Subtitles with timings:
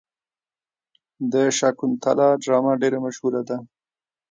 [1.31, 3.57] د شاکونتالا ډرامه ډیره مشهوره ده.